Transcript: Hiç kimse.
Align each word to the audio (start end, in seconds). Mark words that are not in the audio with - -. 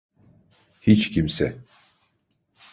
Hiç 0.81 1.11
kimse. 1.11 1.57